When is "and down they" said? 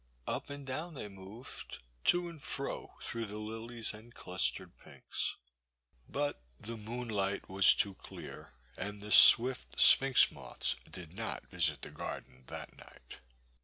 0.49-1.07